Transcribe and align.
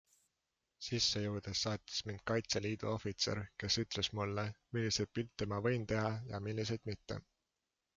Sisse 0.85 1.21
jõudes 1.25 1.61
saatis 1.65 1.99
mind 2.07 2.23
Kaitseliidu 2.31 2.89
ohvitser, 2.95 3.45
kes 3.65 3.79
ütles 3.85 4.13
mulle, 4.21 4.49
milliseid 4.75 5.15
pilte 5.21 5.53
ma 5.55 5.65
võin 5.69 5.91
teha 5.95 6.13
ja 6.35 6.47
milliseid 6.51 6.93
mitte. 6.95 7.25